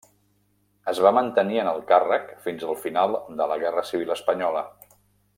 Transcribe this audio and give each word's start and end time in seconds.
Es 0.91 1.01
va 1.07 1.11
mantenir 1.17 1.59
en 1.63 1.69
el 1.73 1.83
càrrec 1.91 2.25
fins 2.47 2.65
al 2.69 2.79
final 2.87 3.13
de 3.43 3.47
la 3.53 3.59
guerra 3.65 3.83
civil 3.91 4.15
espanyola. 4.21 4.65